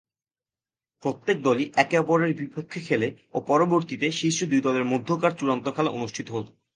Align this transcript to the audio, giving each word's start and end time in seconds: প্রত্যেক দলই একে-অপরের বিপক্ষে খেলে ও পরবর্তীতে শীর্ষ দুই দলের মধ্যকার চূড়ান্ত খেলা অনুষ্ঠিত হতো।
প্রত্যেক 1.03 1.37
দলই 1.41 1.65
একে-অপরের 1.75 2.31
বিপক্ষে 2.39 2.79
খেলে 2.79 3.07
ও 3.33 3.47
পরবর্তীতে 3.47 4.07
শীর্ষ 4.11 4.39
দুই 4.43 4.61
দলের 4.61 4.85
মধ্যকার 4.85 5.31
চূড়ান্ত 5.35 5.65
খেলা 5.69 5.91
অনুষ্ঠিত 5.91 6.27
হতো। 6.31 6.51